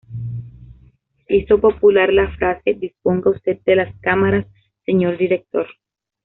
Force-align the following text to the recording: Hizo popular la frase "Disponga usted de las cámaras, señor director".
Hizo 1.27 1.61
popular 1.61 2.11
la 2.11 2.35
frase 2.35 2.73
"Disponga 2.73 3.29
usted 3.29 3.59
de 3.67 3.75
las 3.75 3.95
cámaras, 3.99 4.47
señor 4.83 5.15
director". 5.19 5.67